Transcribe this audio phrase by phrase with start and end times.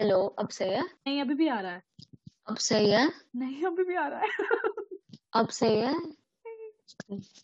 [0.00, 1.82] Hello अब सही है नहीं अभी भी आ रहा है
[2.48, 3.06] अब सही है
[3.36, 4.28] नहीं अभी भी आ रहा है
[5.40, 5.94] अब सही है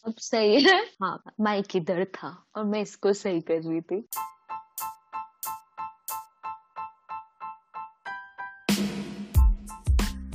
[0.06, 4.02] अब सही है हाँ माइक इधर था और मैं इसको सही कर रही थी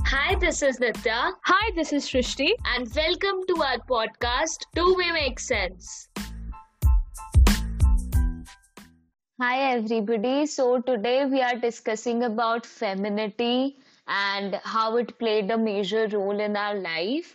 [0.06, 2.52] Hi, this is Nitya, Hi, this is Shrishti.
[2.76, 6.09] and welcome to our podcast Do We Make Sense?
[9.41, 10.47] Hi, everybody.
[10.47, 16.57] So, today we are discussing about femininity and how it played a major role in
[16.57, 17.35] our life.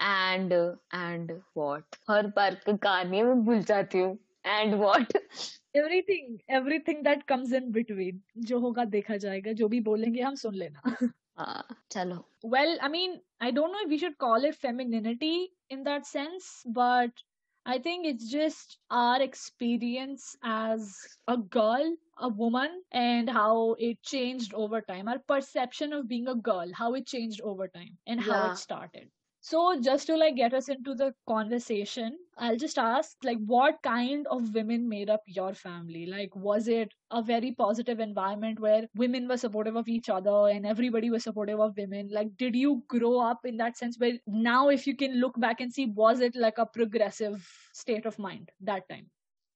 [0.00, 1.84] And uh, and what?
[2.10, 4.18] हर बार का कहानी में भूल जाती हूँ.
[4.44, 5.12] And what?
[5.74, 8.20] Everything, everything that comes in between.
[8.50, 10.96] जो होगा देखा जाएगा जो भी बोलेंगे हम सुन लेना
[11.38, 12.24] हाँ, चलो.
[12.44, 15.34] well i mean i don't know if we should call it femininity
[15.70, 17.10] in that sense but
[17.65, 24.53] i think it's just our experience as a girl a woman and how it changed
[24.53, 28.43] over time our perception of being a girl how it changed over time and how
[28.43, 28.45] Yeah.
[28.45, 29.09] it started
[29.45, 34.25] so just to like get us into the conversation i'll just ask like what kind
[34.27, 36.05] of women made up your family?
[36.05, 40.65] Like was it a very positive environment where women were supportive of each other and
[40.65, 42.09] everybody was supportive of women?
[42.11, 45.61] Like did you grow up in that sense where now if you can look back
[45.61, 49.07] and see was it like a progressive state of mind that time?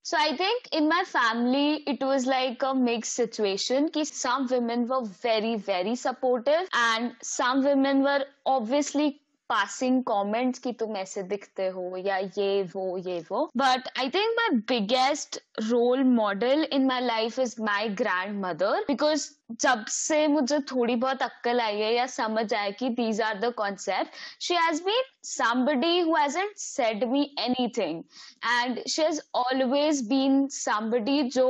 [0.04, 4.88] So I think in my family it was like a mixed situation कि some women
[4.88, 11.67] were very very supportive and some women were obviously passing comments की तुम ऐसे दिखते
[11.67, 17.02] हो या ये वो ये वो। But I think my biggest role model in my
[17.02, 17.90] life is my
[18.45, 19.30] grandmother because
[19.62, 23.53] जब से मुझे थोड़ी बहुत अक्कल आई है या समझ आया कि these are the
[23.53, 27.22] concept she has been somebody who hasn't said me
[27.78, 28.03] anything
[28.45, 31.48] and she has always been somebody जो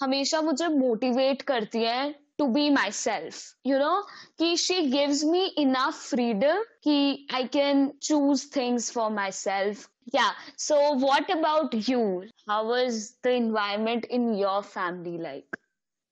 [0.00, 3.54] हमेशा मुझे मोटिवेट करती है to be myself.
[3.64, 4.04] You know,
[4.38, 9.88] ki she gives me enough freedom ki I can choose things for myself.
[10.12, 10.32] Yeah.
[10.56, 12.28] So what about you?
[12.48, 15.62] How was the environment in your family like?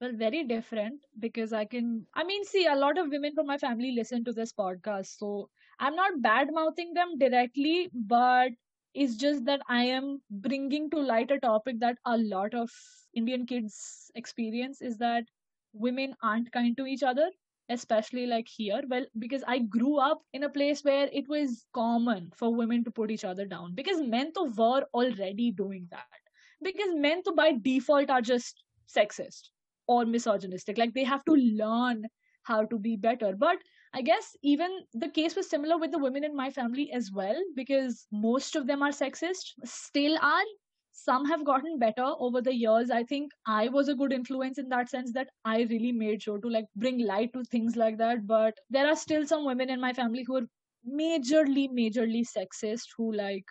[0.01, 3.59] well very different because i can i mean see a lot of women from my
[3.59, 8.53] family listen to this podcast so i'm not bad mouthing them directly but
[8.95, 12.71] it's just that i am bringing to light a topic that a lot of
[13.15, 15.25] indian kids experience is that
[15.73, 17.31] women aren't kind to each other
[17.71, 18.83] especially like here.
[18.89, 22.91] Well because i grew up in a place where it was common for women to
[22.91, 23.75] put each other down.
[23.75, 26.23] Because men to were already doing that.
[26.63, 28.65] Because men to by default are just
[28.95, 29.51] sexist
[29.87, 30.79] or misogynistic.
[30.79, 32.05] Like they have to learn
[32.43, 33.35] how to be better.
[33.37, 33.59] But
[33.93, 37.39] i guess even the case was similar with the women in my family as well
[37.57, 40.45] because most of them are sexist still are
[40.93, 42.91] some have gotten better over the years.
[42.91, 46.39] I think i was a good influence in that sense that i really made sure
[46.41, 48.27] to like bring light to things like that.
[48.27, 50.47] But there are still some women in my family who are
[50.89, 53.45] majorly majorly sexist who like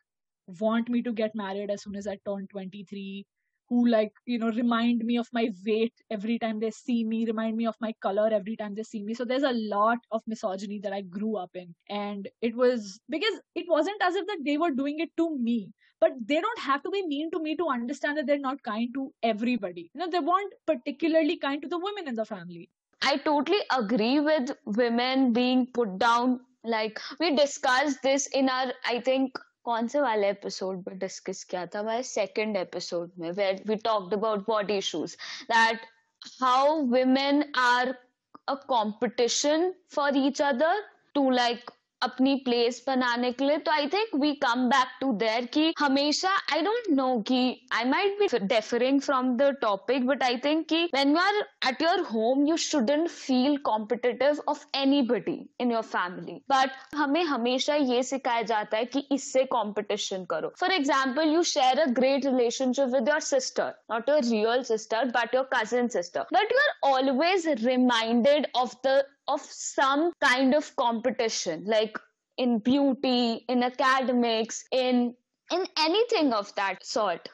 [0.59, 3.25] want me to get married as soon as i turn 23
[3.69, 7.55] who like you know remind me of my weight every time they see me remind
[7.55, 9.13] me of my color every time they see me.
[9.13, 11.75] So there's a lot of misogyny that i grew up in.
[11.89, 15.71] And it was because it wasn't as if that they were doing it to me
[16.01, 18.89] but they don't have to be mean to me to understand that they're not kind
[18.93, 19.91] to everybody.
[19.93, 22.69] You know they weren't particularly kind to the women in the family.
[23.01, 26.41] I totally agree with women being put down.
[26.63, 29.37] Like we discussed this in our, I think,
[29.69, 31.79] कौन से वाले episode में discuss किया था?
[31.79, 35.15] हमारे second episode में where we talked about body issues
[35.51, 35.81] that
[36.41, 37.93] how women are
[38.47, 41.69] a competition for each other to like
[42.01, 46.29] अपनी place बनाने के लिए तो I think we come back to there कि हमेशा
[46.53, 47.39] आई डोंट नो कि
[47.73, 51.35] I might be differing from the topic but I think कि when you are
[51.69, 57.75] at your home you shouldn't feel competitive of anybody in your family but हमें हमेशा
[57.75, 62.93] ये सिखाया जाता है कि इससे कॉम्पिटिशन करो। For example you share a great relationship
[62.95, 67.47] with your sister not your real sister but your cousin sister but you are always
[67.63, 71.98] reminded of the of some kind of competition like
[72.36, 75.14] in beauty in academics in
[75.52, 77.28] in anything of that sort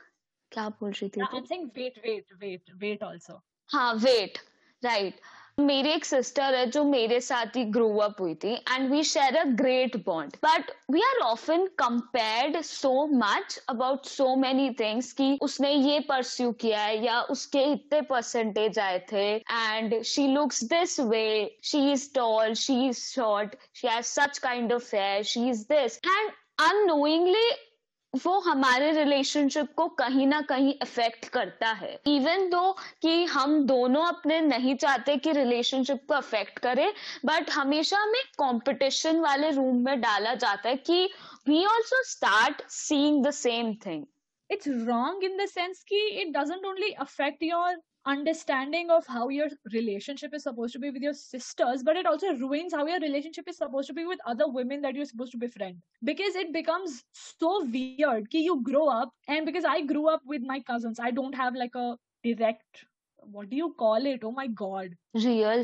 [0.52, 3.40] क्या बोल रही थी i'm saying wait wait wait wait also
[3.72, 4.38] हाँ wait
[4.84, 5.20] right
[5.57, 9.35] मेरी एक sister है जो मेरे साथ ही ग्रो अप हुई थी and we share
[9.37, 15.37] a great bond but we are often compared so much about so many things कि
[15.41, 20.99] उसने ये परस्यू किया है या उसके इतने परसेंटेज आए थे and she looks this
[21.05, 21.25] way
[21.63, 25.97] she is tall she is short she has such kind of hair she is this
[25.97, 27.47] and unknowingly
[28.15, 32.71] वो हमारे रिलेशनशिप को कहीं ना कहीं अफेक्ट करता है। इवन दो
[33.01, 36.93] कि हम दोनों अपने नहीं चाहते कि रिलेशनशिप को अफेक्ट करे
[37.25, 41.03] बट हमेशा हमें कंपटीशन वाले रूम में डाला जाता है कि
[41.47, 44.05] we also start seeing the same thing
[44.49, 47.75] it's wrong in the sense कि it doesn't only affect your
[48.05, 52.33] understanding of how your relationship is supposed to be with your sisters, but it also
[52.35, 55.37] ruins how your relationship is supposed to be with other women that you're supposed to
[55.37, 55.81] befriend.
[56.03, 60.29] Because it becomes so weird कि you grow up, and because I grew up with
[60.31, 62.85] my cousins, I don't have like a direct,
[63.19, 64.23] what do you call it?
[64.23, 64.95] Oh my god.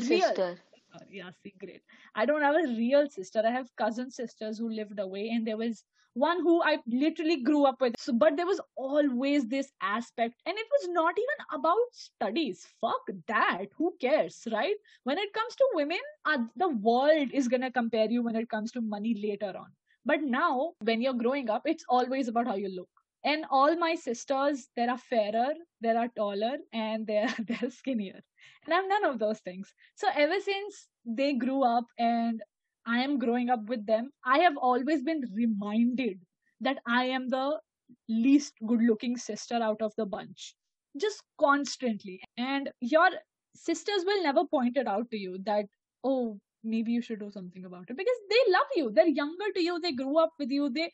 [0.00, 0.58] sister.
[0.94, 1.82] Uh, yeah, see, great.
[2.14, 3.42] I don't have a real sister.
[3.44, 7.64] I have cousin sisters who lived away, and there was one who I literally grew
[7.64, 7.94] up with.
[7.98, 12.66] So, but there was always this aspect, and it was not even about studies.
[12.80, 13.66] Fuck that.
[13.76, 14.74] Who cares, right?
[15.04, 18.72] When it comes to women, uh, the world is gonna compare you when it comes
[18.72, 19.72] to money later on.
[20.04, 22.88] But now, when you're growing up, it's always about how you look.
[23.24, 28.20] And all my sisters, they are fairer, they are taller, and they're they're skinnier.
[28.64, 29.72] And I'm none of those things.
[29.94, 32.42] So ever since they grew up and
[32.86, 36.20] I am growing up with them, I have always been reminded
[36.60, 37.60] that I am the
[38.08, 40.54] least good looking sister out of the bunch.
[40.96, 42.20] Just constantly.
[42.36, 43.10] And your
[43.54, 45.66] sisters will never point it out to you that,
[46.04, 48.90] oh, maybe you should do something about it because they love you.
[48.92, 49.80] They're younger to you.
[49.80, 50.70] They grew up with you.
[50.70, 50.92] They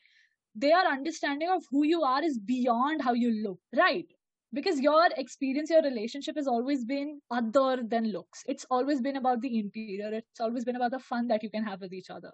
[0.55, 3.59] their understanding of who you are is beyond how you look.
[3.75, 4.07] Right
[4.53, 8.43] because your experience your relationship has always been other than looks.
[8.47, 10.11] It's always been about the interior.
[10.13, 12.31] It's always been about the fun that you can have with each other.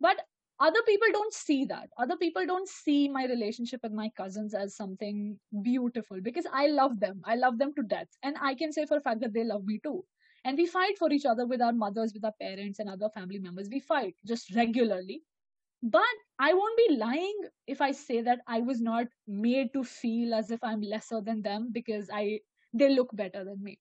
[0.00, 0.16] But
[0.60, 1.88] other people don't see that.
[1.98, 7.00] Other people don't see my relationship with my cousins as something beautiful because i love
[7.00, 7.20] them.
[7.24, 8.08] I love them to death.
[8.22, 10.04] And i can say for a fact that they love me too.
[10.44, 13.38] And we fight for each other with our mothers with our parents and other family
[13.38, 13.68] members.
[13.70, 15.22] We fight just regularly
[15.82, 20.34] but I won't be lying if I say that I was not made to feel
[20.34, 22.40] as if I'm lesser than them because I
[22.72, 23.78] they look better than me.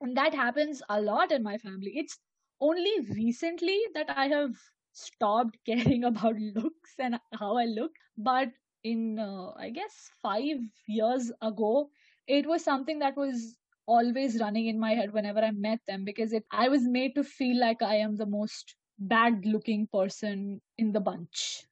[0.00, 1.92] And that happens a lot in my family.
[1.96, 2.18] It's
[2.60, 4.52] only recently that I have
[4.92, 7.92] stopped caring about looks and how I look.
[8.16, 8.48] But
[8.84, 11.90] in, uh, I guess, five years ago,
[12.26, 13.56] it was something that was
[13.86, 17.24] always running in my head whenever I met them because it, I was made to
[17.24, 21.65] feel like I am the most bad looking person in the bunch.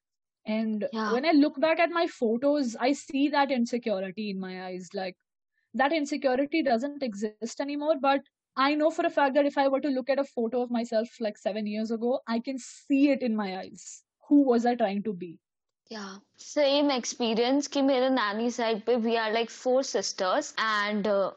[0.45, 1.11] And Yeah.
[1.11, 4.89] when I look back at my photos, I see that insecurity in my eyes.
[4.93, 5.15] Like
[5.73, 7.81] that insecurity doesn't exist anymore.
[7.83, 8.03] But
[8.37, 10.61] I know for a fact that if I were to look at a photo of
[10.61, 14.03] myself like seven years ago, I can see it in my eyes.
[14.27, 15.39] Who was I trying to be?
[15.89, 21.31] Yeah, same experience कि मेरे नानी side पे we are like four sisters and uh,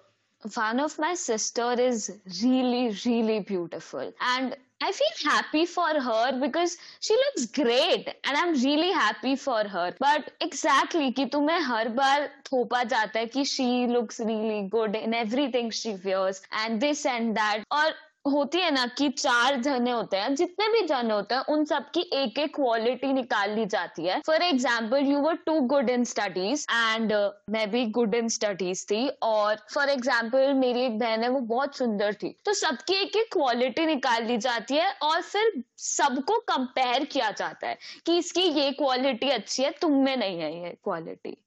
[0.55, 6.77] one of my sister is really really beautiful and I feel happy for her because
[7.01, 9.95] she looks great and I'm really happy for her.
[9.99, 15.15] But exactly कि तुम्हें हर बार थोपा जाता है कि she looks really good in
[15.15, 17.93] everything she wears and this and that और
[18.28, 22.02] होती है ना कि चार जने होते हैं, जितने भी जने होते हैं, उन सबकी
[22.14, 26.66] एक एक क्वालिटी निकाल ली जाती है। For example you were too good in studies
[26.72, 27.14] and
[27.50, 31.78] मैं भी गुड इन स्टडीज़ थी और फॉर एग्ज़ाम्पल मेरी एक बहन है, वो बहुत
[31.78, 37.04] सुंदर थी। तो सबकी एक एक क्वालिटी निकाल ली जाती है और फिर सबको कंपेयर
[37.08, 41.38] किया जाता है कि इसकी ये क्वालिटी अच्छी है, तुम में नहीं है ये क्वालिटी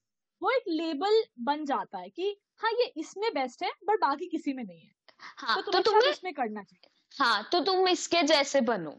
[0.43, 4.53] वो एक लेबल बन जाता है कि हाँ ये इसमें बेस्ट है बट बाकी किसी
[4.53, 4.91] में नहीं है।
[5.37, 8.99] हाँ तो तो तुम्हें इसमें करना चाहिए हाँ तो तुम इसके जैसे बनो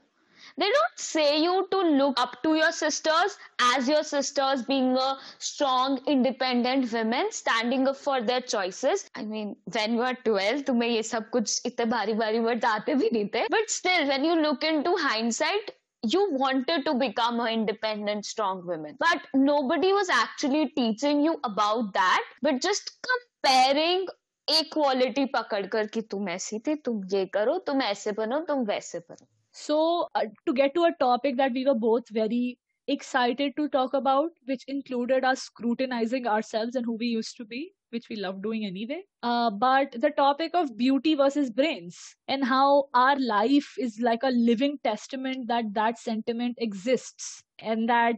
[0.58, 3.38] they don't say you to look up to your sisters
[3.74, 9.56] as your sisters being a strong independent women standing up for their choices i mean
[9.74, 13.28] when you are 12 तुम्हें ये सब कुछ इतने बारी बारी वर्ड आते भी नहीं
[13.36, 15.72] थे but still when you look into hindsight
[16.04, 21.94] you wanted to become an independent strong woman but nobody was actually teaching you about
[21.94, 24.08] that but just comparing
[24.49, 28.65] एक क्वालिटी पकड़ कर कि तुम ऐसी थी तुम ये करो तुम ऐसे बनो तुम
[28.67, 29.27] वैसे बनो
[29.59, 29.77] So,
[30.15, 34.33] uh, to get to a topic that we were both very excited to talk about,
[34.45, 38.67] which included us scrutinizing ourselves and who we used to be, which we love doing
[38.67, 39.01] anyway.
[39.23, 41.99] Uh, but the topic of beauty versus brains
[42.29, 48.17] and how our life is like a living testament that that sentiment exists and that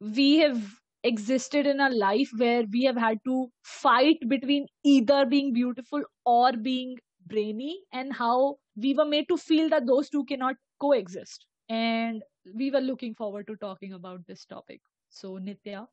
[0.00, 0.62] we have
[1.03, 6.51] existed in a life where we have had to fight between either being beautiful or
[6.53, 12.23] being brainy and how we were made to feel that those two cannot coexist and
[12.55, 15.87] we were looking forward to talking about this topic so nitya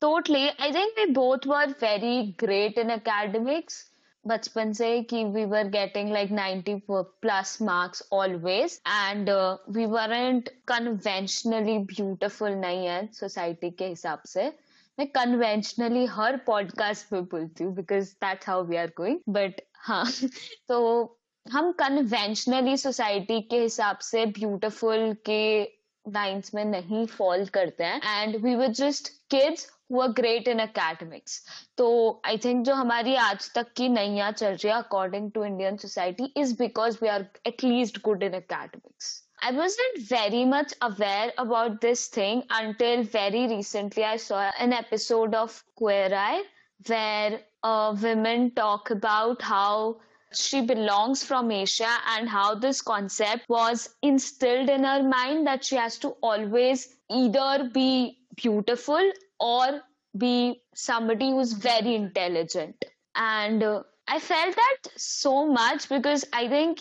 [0.00, 0.50] Totally.
[0.58, 3.93] I think we both were very great in academics.
[4.26, 9.30] बचपन से कि we were getting like 90 plus marks always and
[9.70, 14.58] we weren't conventionally beautiful, नहीं है society के हिसाब से.
[14.98, 20.10] मैं conventionally हर podcast पे बोलती हूँ because that's how we are going but हाँ
[20.68, 21.04] तो
[21.50, 25.64] हम कन्वेंशनली सोसाइटी के हिसाब से ब्यूटिफुल के
[26.08, 28.22] लाइन्स में नहीं फॉल करते हैं.
[28.22, 31.41] And we were just kids who are great in academics
[31.77, 31.87] तो
[32.25, 36.33] आई थिंक जो हमारी आज तक की नैया चल रही है according to Indian society
[36.37, 42.07] is because we are at least good in academics I wasn't very much aware about this
[42.15, 44.03] thing until very recently.
[44.03, 46.43] I saw an episode of Queer Eye
[46.87, 50.01] where uh, women talk about how
[50.31, 55.75] she belongs from Asia and how this concept was instilled in her mind that she
[55.75, 59.11] has to always either be beautiful
[59.43, 59.81] or
[60.17, 62.85] be somebody who's very intelligent.
[63.15, 66.79] And uh, I felt that so much because I think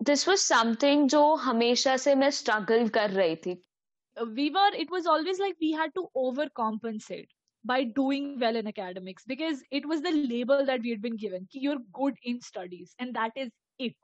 [0.00, 3.56] this was something जो हमेशा से मैं struggle कर रही थी.
[4.36, 7.28] We were, it was always like we had to overcompensate
[7.64, 11.46] by doing well in academics because it was the label that we had been given
[11.52, 13.96] कि you're good in studies and that is it.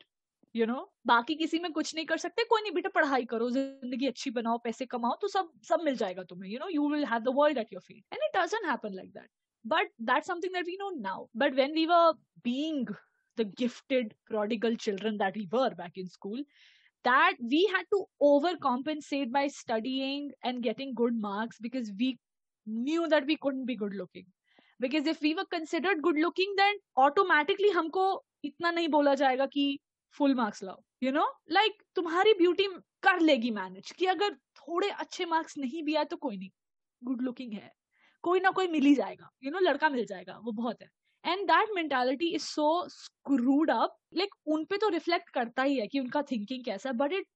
[0.56, 4.08] You know बाकी किसी में कुछ नहीं कर सकते, कोई नहीं बेटा पढ़ाई करो, ज़िंदगी
[4.08, 7.20] अच्छी बनाओ, पैसे कमाओ तो सब सब मिल जाएगा तुम्हें you know you will have
[7.22, 9.30] the world at your field and it doesn't happen like that
[9.66, 12.12] but that something that we know now but when we were
[12.44, 12.94] being
[13.38, 16.42] the gifted prodigal children that we were back in school
[17.06, 18.08] that we had to
[18.64, 22.18] overcompensate by studying and getting good marks because we
[22.68, 24.26] knew that we couldn't be good looking
[24.80, 28.04] because if we were considered good looking then automatically हमको
[28.44, 29.80] इतना नहीं बोला जाएगा कि
[30.12, 32.68] full marks लाओ you know like तुम्हारी beauty
[33.04, 36.50] कर लेगी मैनेज कि अगर थोड़े अच्छे मार्क्स नहीं भी आए तो कोई नहीं
[37.04, 37.72] गुड लुकिंग है
[38.24, 40.82] कोई ना कोई मिल ही जाएगा यू you नो know, लड़का मिल जाएगा वो बहुत
[40.82, 40.90] है।
[41.26, 45.88] And that mentality is so screwed up like उन पे तो रिफ्लेक्ट करता ही है
[45.88, 47.28] कि उनका थिंकिंग कैसा है but it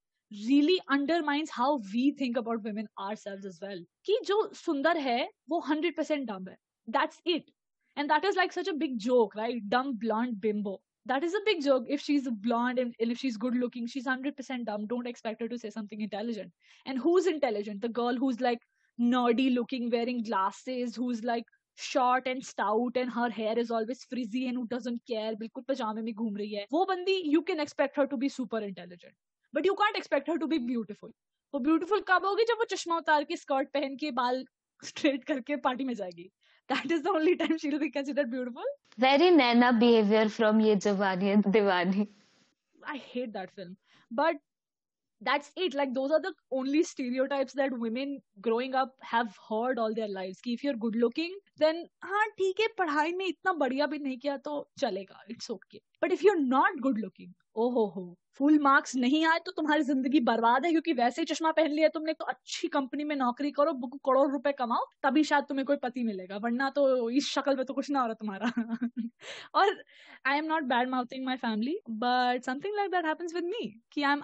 [0.48, 6.26] really how we think about women ourselves as well कि जो सुंदर है वो 100%
[6.26, 6.56] डम है
[6.88, 7.50] that's it
[7.98, 9.62] and that is like such a big joke right?
[9.74, 11.85] Dumb blonde bimbo that is a big joke.
[11.87, 14.87] If she's blonde and, if she's good looking, she's 100% dumb.
[14.87, 16.51] Don't expect her to say something intelligent.
[16.85, 17.81] And who's intelligent?
[17.81, 18.59] The girl who's like
[18.99, 21.45] nerdy looking, wearing glasses, who's like
[21.75, 26.01] short and stout and her hair is always frizzy and who doesn't care बिल्कुल पजामे
[26.01, 29.15] में घूम रही है वो बंदी you can expect her to be super intelligent
[29.53, 31.13] but you can't expect her to be beautiful
[31.53, 34.43] वो beautiful कब होगी जब वो चश्मा उतार के स्कर्ट पहन के बाल
[34.85, 36.29] स्ट्रेट करके पार्टी में जाएगी
[36.74, 38.62] that is the only time she'll be considered beautiful.
[38.98, 42.08] Very Naina behavior from Ye Jawani Hai Diwani.
[42.84, 43.76] I hate that film.
[44.10, 44.36] But
[45.20, 45.74] that's it.
[45.74, 50.40] Like those are the only stereotypes that women growing up have heard all their lives.
[50.40, 54.18] कि if you're good looking, then हाँ ठीक है पढ़ाई में इतना बढ़िया भी नहीं
[54.18, 55.22] किया तो चलेगा.
[55.28, 55.80] It's okay.
[56.02, 58.06] But if you're not good looking oh ho ho,
[58.38, 61.88] full marks नहीं आए तो तुम्हारी ज़िंदगी बर्बाद है क्योंकि वैसे ही चश्मा पहन लिया
[61.88, 63.72] तुमने तो अच्छी कंपनी में नौकरी करो
[64.06, 67.74] करोड़ रुपए कमाओ तभी शायद तुम्हें कोई पति मिलेगा वरना तो इस शक्ल में तो
[67.74, 68.52] कुछ ना हो रहा तुम्हारा
[69.54, 69.74] और
[70.26, 74.12] I am not badmouthing my family but something like that happens with me कि I
[74.12, 74.22] am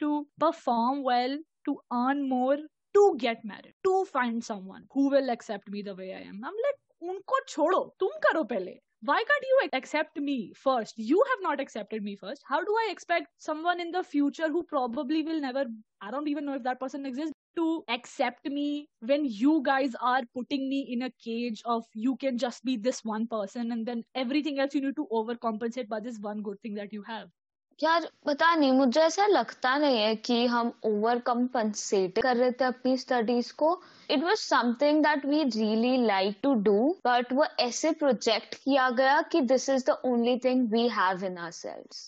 [0.00, 2.66] to perform well to earn more
[2.97, 6.61] to get married to find someone who will accept me the way I am I
[6.65, 11.59] like उनको छोड़ो तुम करो पहले why can't you accept me first you have not
[11.59, 15.65] accepted me first how do i expect someone in the future who probably will never
[16.01, 20.21] i don't even know if that person exists to accept me when you guys are
[20.33, 24.05] putting me in a cage of you can just be this one person and then
[24.15, 27.27] everything else you need to overcompensate by this one good thing that you have
[27.82, 32.64] यार पता नहीं मुझे ऐसा लगता नहीं है कि हम ओवर कम्पनसेट कर रहे थे
[32.64, 33.70] अपनी स्टडीज़ को।
[34.10, 39.20] It was something that we really like to do but वो ऐसे प्रोजेक्ट किया गया
[39.32, 42.06] कि this is the only thing we have in ourselves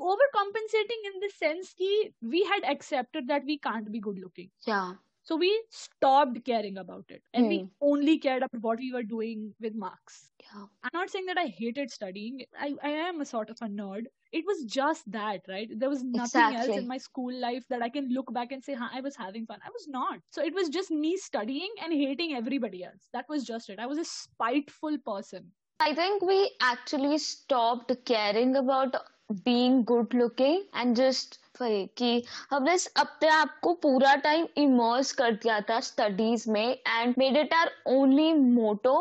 [0.00, 1.86] overcompensating in the sense ki
[2.32, 4.92] we had accepted that we can't be good looking yeah
[5.28, 7.48] So we stopped caring about it and mm.
[7.48, 7.66] we hmm.
[7.82, 10.30] only cared about what we were doing with marks.
[10.40, 10.64] Yeah.
[10.82, 12.46] I'm not saying that I hated studying.
[12.58, 14.04] I, I am a sort of a nerd.
[14.32, 15.68] It was just that, right?
[15.76, 16.70] There was nothing exactly.
[16.70, 19.16] else in my school life that I can look back and say, huh, I was
[19.16, 19.58] having fun.
[19.62, 20.18] I was not.
[20.30, 23.10] So it was just me studying and hating everybody else.
[23.12, 23.78] That was just it.
[23.78, 25.52] I was a spiteful person.
[25.78, 28.96] I think we actually stopped caring about
[29.44, 35.32] being good looking and just वही कि हमने अपने आप को पूरा time immerse कर
[35.32, 38.96] दिया था स्टडीज़ में and made it our only motto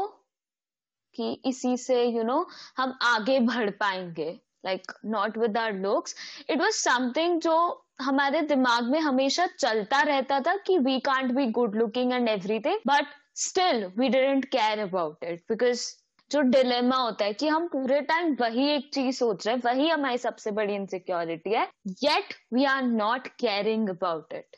[1.16, 2.46] कि इसी से यू you नो know,
[2.78, 4.30] हम आगे बढ़ पाएँगे।
[4.66, 6.16] Like not with our looks
[6.50, 7.56] it was something जो
[8.02, 12.80] हमारे दिमाग में हमेशा चलता रहता था कि we can't be good looking and everything
[12.88, 15.86] but still we didn't care about it because
[16.32, 19.88] जो डिलेमा होता है कि हम पूरे टाइम वही एक चीज़ सोच रहे हैं वही
[19.90, 21.68] हमारी सबसे बड़ी इनसिक्योरिटी है
[22.04, 24.56] yet we are not caring about it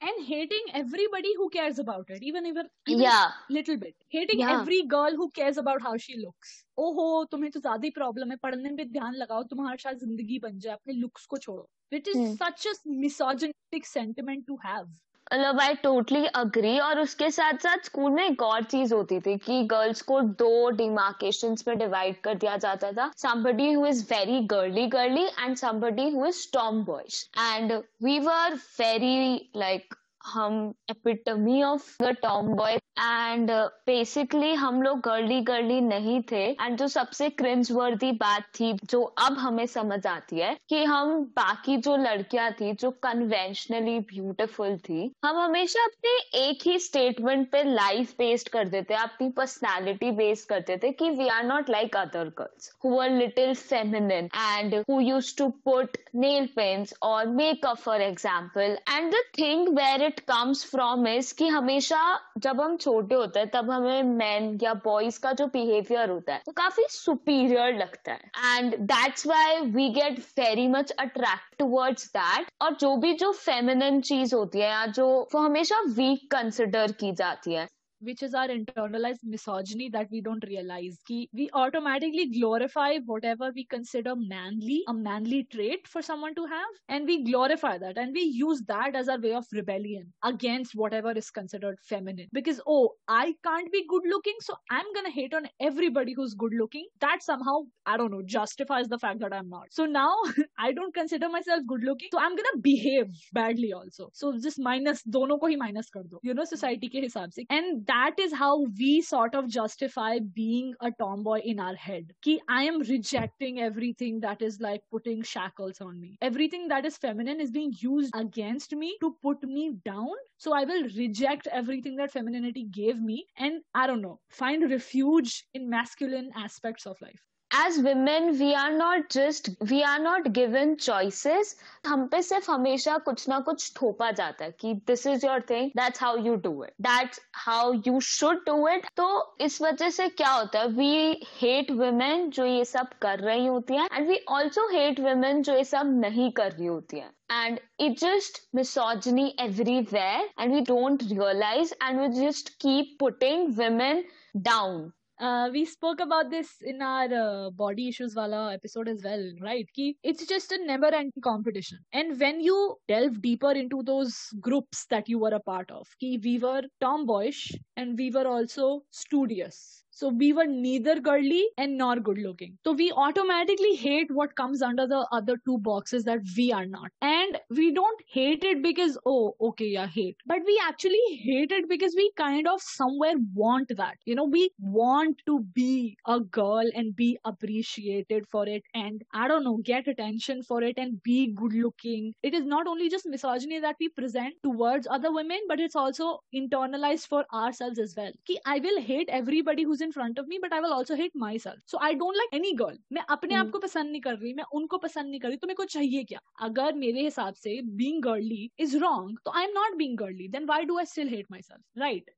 [0.00, 3.30] and hating everybody who cares about it even even, even yeah.
[3.54, 3.94] little bit.
[4.16, 4.50] Hating Yeah.
[4.54, 6.50] every girl who cares about how she looks.
[6.78, 10.58] ओहो तुम्हें तो ज़्यादा ही problem है पढ़ने पे ध्यान लगाओ तुम्हारा शायद ज़िंदगी बन
[10.58, 11.68] जाए अपने लुक्स को छोड़ो.
[11.92, 12.36] Which is.
[12.42, 14.84] Such a misogynistic sentiment to have
[15.32, 19.36] मतलब आई टोटली अग्री और उसके साथ साथ स्कूल में एक और चीज़ होती थी
[19.36, 24.40] कि गर्ल्स को दो डिमार्केशन में डिवाइड कर दिया जाता था। Somebody who is very
[24.46, 26.46] girly girly and somebody who is
[26.84, 29.94] tomboys and we were very like
[30.26, 32.14] हम epitome of the
[32.56, 33.50] tomboy and
[33.86, 39.02] basically हम लोग गर्ली गर्ली नहीं थे। एंड जो सबसे क्रिंज वर्दी बात थी, जो
[39.02, 45.10] अब हमें समझ आती है, कि हम बाकी जो लड़कियाँ थी, जो कन्वेंशनली ब्यूटीफुल थी,
[45.24, 50.76] हम हमेशा अपने एक ही स्टेटमेंट पे लाइफ बेस्ड कर देते अपनी पर्सनैलिटी बेस्ड करते
[50.82, 55.36] थे कि we are not like other girls who are little feminine and who use
[55.38, 61.06] to put nail paints और makeup for example and the thing where it comes from
[61.08, 61.98] is कि हमेशा
[62.38, 66.42] जब हम छोटे होते हैं, तब हमें मैन या बॉयज़ का जो बिहेवियर होता है,
[66.48, 72.46] वो काफ़ी सुपीरियर लगता है। And that's why we get very much attract towards that
[72.62, 77.12] और जो भी जो फेमिनन चीज़ होती है या जो वो हमेशा वीक कंसिडर की
[77.12, 77.66] जाती है।
[78.06, 80.98] which is our internalized misogyny that we don't realize.
[81.06, 86.80] Ki we automatically glorify whatever we consider manly, a manly trait for someone to have,
[86.88, 91.12] and we glorify that and we use that as our way of rebellion against whatever
[91.12, 92.28] is considered feminine.
[92.32, 96.52] Because, oh, I can't be good looking, so I'm gonna hate on everybody who's good
[96.58, 96.86] looking.
[97.00, 99.66] That somehow, I don't know, justifies the fact that I'm not.
[99.70, 100.14] So now
[100.58, 104.10] I don't consider myself good looking, so I'm gonna behave badly also.
[104.12, 107.46] So just minus, dono ko hi minus kar do, you know, society ke hisab se.
[107.50, 112.12] And that is how we sort of justify being a tomboy in our head.
[112.22, 116.18] कि I am rejecting everything that is like putting shackles on me.
[116.20, 120.12] Everything that is feminine is being used against me to put me down.
[120.36, 125.46] So I will reject everything that femininity gave me and I don't know find refuge
[125.54, 127.26] in masculine aspects of life
[127.56, 131.54] as women we are not just we are not given choices.
[131.86, 135.70] हम पे सिर्फ़ हमेशा कुछ ना कुछ थोपा जाता है कि this is your thing
[135.76, 140.08] that's how you do it that's how you should do it तो इस वजह से
[140.08, 140.68] क्या होता है?
[140.68, 145.42] वी हेट वुमेन जो ये सब कर रही होती हैं and we also hate women
[145.42, 147.10] जो ये सब नहीं कर रही होती हैं.
[147.28, 154.04] And it just, misogyny everywhere, and we don't realize, and we just keep putting women
[154.48, 154.92] down.
[155.18, 159.66] Uh, we spoke about this in our uh, body issues wala episode as well right?
[159.74, 161.78] Ki it's just a never ending competition.
[161.92, 166.18] And when you delve deeper into those groups that you were a part of ki
[166.22, 171.96] we were tomboyish and we were also studious so we were neither girly and nor
[171.96, 172.58] good looking.
[172.64, 176.90] So we automatically hate what comes under the other two boxes that we are not.
[177.00, 180.18] And we don't hate it because, oh, okay, yeah, hate.
[180.26, 183.94] But we actually hate it because we kind of somewhere want that.
[184.04, 189.28] You know, we want to be a girl and be appreciated for it and, I
[189.28, 192.12] don't know, get attention for it and be good looking.
[192.22, 196.20] It is not only just misogyny that we present towards other women, but it's also
[196.34, 198.12] internalized for ourselves as well.
[198.26, 201.58] Ki I will hate everybody who's front of me but I will also hate myself.
[201.66, 202.76] So I don't like any girl.
[202.92, 205.36] मैं अपने आप हम्म। को पसंद नहीं कर रही मैं उनको पसंद नहीं कर रही
[205.36, 206.20] तो मेरे को चाहिए क्या?
[206.42, 210.48] अगर मेरे हिसाब से being girly is wrong तो I am not being girly then
[210.50, 211.62] why do I still hate myself?
[211.82, 212.10] Right?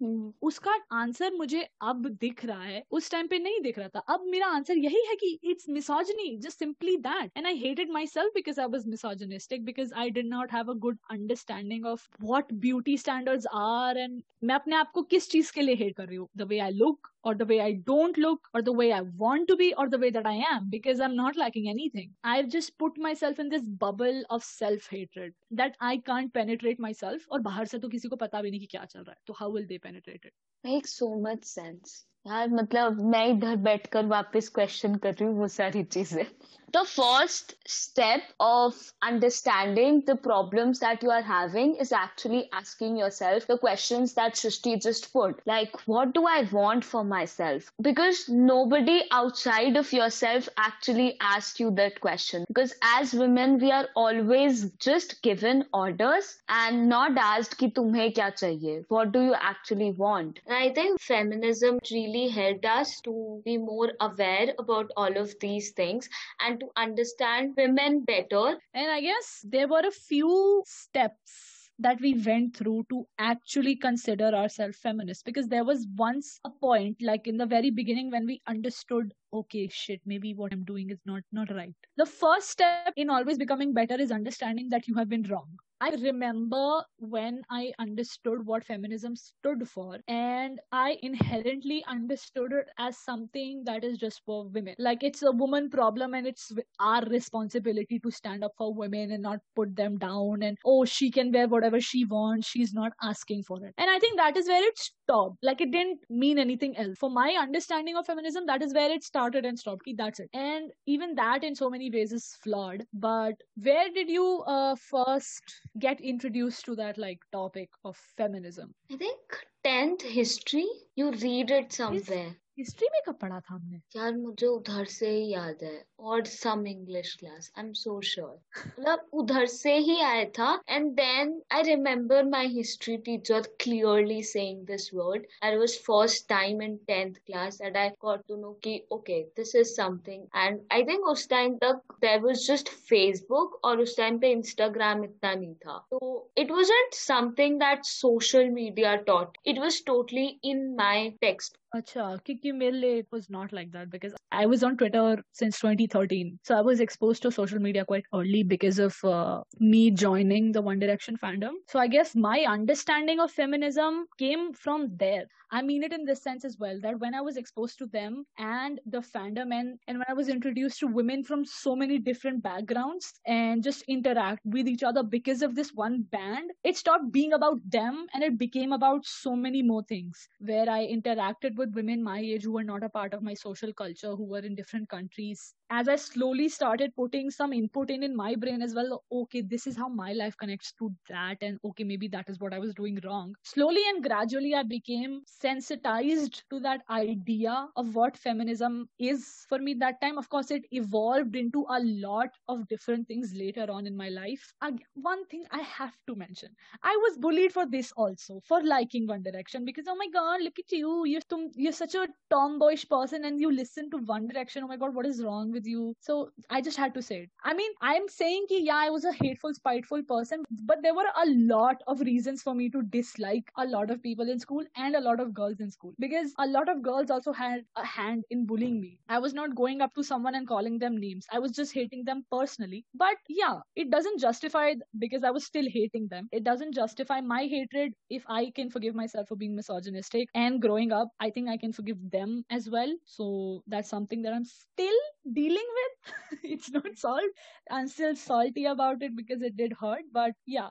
[0.51, 4.25] उसका आंसर मुझे अब दिख रहा है उस टाइम पे नहीं दिख रहा था। अब
[4.31, 8.61] मेरा आंसर यही है कि it's misogyny just simply that and I hated myself because
[8.61, 13.47] I was misogynistic because I did not have a good understanding of what beauty standards
[13.55, 16.29] are and मैं अपने आप को किस चीज़ के लिए हेट कर रही हूँ?
[16.37, 19.48] The way I look or the way I don't look or the way I want
[19.48, 22.14] to be or the way that I am because I'm not lacking anything.
[22.24, 27.40] I've just put myself in this bubble of self-hatred that I can't penetrate myself और
[27.42, 29.50] बाहर से तो किसी को पता भी नहीं कि क्या चल रहा है तो how
[29.50, 30.34] will they penetrate it?
[30.64, 35.48] makes so much sense यार मतलब मैं इधर बैठकर वापस क्वेश्चन कर रही हूँ वो
[35.48, 36.24] सारी चीजें
[36.73, 43.47] the first step of understanding the problems that you are having is actually asking yourself
[43.47, 45.41] the questions that Srishti just put.
[45.47, 47.73] Like, what do I want for myself?
[47.81, 52.45] Because nobody outside of yourself actually asked you that question.
[52.49, 58.33] Because as women, we are always just given orders and not asked ki tumhe kya
[58.41, 58.85] chahiye?
[58.89, 60.41] What do you actually want?
[60.47, 65.71] And I think feminism really helped us to be more aware about all of these
[65.71, 66.09] things
[66.41, 68.59] and to understand women better.
[68.75, 74.27] And I guess there were a few steps that we went through to actually consider
[74.35, 78.43] ourselves feminist because there was once a point like in the very beginning when we
[78.49, 81.75] understood okay shit maybe what i'm doing is not not right.
[81.97, 85.49] The first step in always becoming better is understanding that you have been wrong
[85.81, 92.99] I remember when I understood what feminism stood for, and I inherently understood it as
[92.99, 94.75] something that is just for women.
[94.79, 99.23] Like it's a woman problem, and it's our responsibility to stand up for women and
[99.23, 100.43] not put them down.
[100.43, 103.73] And oh, she can wear whatever she wants, she's not asking for it.
[103.79, 105.37] And I think that is where it stopped.
[105.43, 106.99] Like it didn't mean anything else.
[106.99, 109.83] For my understanding of feminism, that is where it started and stopped.
[109.97, 110.29] That's it.
[110.35, 112.85] And even that, in so many ways, is flawed.
[112.93, 115.43] But where did you uh, first
[115.80, 118.74] get introduced to that like topic of feminism?
[118.92, 119.18] I think
[119.64, 120.68] 10th history.
[120.96, 122.36] You read it somewhere.
[122.60, 126.67] History में कब पढ़ा था हमने यार मुझे उधर से ही याद है और some
[126.67, 131.63] English class I am so sure मतलब उधर से ही आया था and then I
[131.63, 137.61] remember my history teacher clearly saying this word I was first time in tenth class
[137.61, 141.57] and I got to know कि okay this is something and I think उस time
[141.65, 145.79] तक there was just Facebook और उस time पे Instagram इतना नहीं था.
[145.91, 152.23] तो it was something that social media taught it was totally in my text Acha,
[152.25, 155.59] Kiki Mille, it was not like that because I was on Twitter since
[155.89, 156.39] 2013.
[156.43, 160.63] So I was exposed to social media quite early because of uh, me joining the
[160.63, 161.53] One Direction fandom.
[161.69, 165.27] So I guess my understanding of feminism came from there.
[165.51, 168.25] I mean it in this sense as well that when I was exposed to them
[168.37, 172.43] and the fandom and, and when I was introduced to women from so many different
[172.43, 177.33] backgrounds and just interact with each other because of this one band, it stopped being
[177.33, 182.03] about them and it became about so many more things where I interacted with women
[182.03, 184.91] my age who were not a part of my social culture, who were in different
[184.91, 185.55] countries.
[185.79, 189.67] As I slowly started putting some input in in my brain as well, okay, this
[189.67, 192.75] is how my life connects to that, and okay, maybe that is what I was
[192.75, 193.35] doing wrong.
[193.45, 199.75] Slowly and gradually, I became sensitized to that idea of what feminism is for me
[199.75, 200.19] that time.
[200.19, 204.53] Of course, it evolved into a lot of different things later on in my life.
[204.95, 206.51] one thing I have to mention
[206.83, 210.59] I was bullied for this also, for liking One Direction, because oh my god, look
[210.59, 211.23] at you, you're,
[211.55, 214.65] you're such a tomboyish person and you listen to One Direction.
[214.65, 215.95] Oh my god, what is wrong with you?
[216.01, 217.31] So I just had to say it.
[217.45, 221.07] I mean, I'm saying ki, yeah, I was a hateful, spiteful person, but there were
[221.23, 224.97] a lot of reasons for me to dislike a lot of people in school and
[224.97, 228.25] a lot of girls in school because a lot of girls also had a hand
[228.31, 228.99] in bullying me.
[229.09, 231.27] I was not going up to someone and calling them names.
[231.33, 232.85] I was just hating them personally.
[232.95, 236.29] But yeah, it doesn't justify because I was still hating them.
[236.33, 240.93] It doesn't justify my hatred if I can forgive myself for being misogynistic and growing
[240.93, 241.09] up.
[241.21, 242.93] I think I can forgive them as well.
[243.05, 244.99] So that's something that I'm still
[245.33, 246.39] dealing with.
[246.43, 247.35] it's not solved.
[247.71, 250.03] I'm still salty about it because it did hurt.
[250.13, 250.69] But yeah.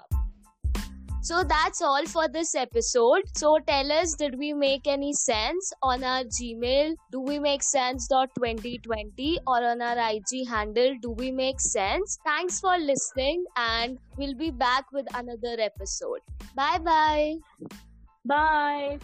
[1.21, 3.23] So that's all for this episode.
[3.35, 6.95] So tell us, did we make any sense on our Gmail?
[7.11, 10.95] Do we make sense.2020 or on our IG handle?
[11.01, 12.17] Do we make sense?
[12.23, 16.21] Thanks for listening, and we'll be back with another episode.
[16.55, 17.35] Bye bye.
[18.23, 18.99] Bye.